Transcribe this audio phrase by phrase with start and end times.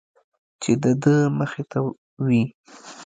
[0.61, 1.77] چې د ده مخې ته
[2.25, 2.43] وي.